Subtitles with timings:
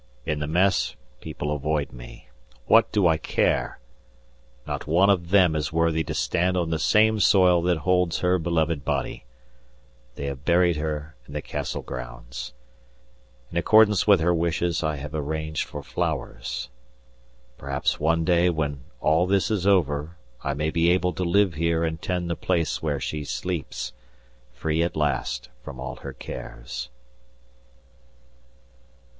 [0.25, 2.27] In the Mess, people avoid me.
[2.65, 3.77] What do I care?
[4.65, 8.39] Not one of them is worthy to stand on the same soil that holds her
[8.39, 9.25] beloved body.
[10.15, 12.55] They have buried her in the Castle grounds.
[13.51, 16.69] In accordance with her wishes, I have arranged for flowers.
[17.59, 21.83] Perhaps one day when all this is over I may be able to live here
[21.83, 23.93] and tend the place where she sleeps,
[24.51, 26.89] free at last from all her cares.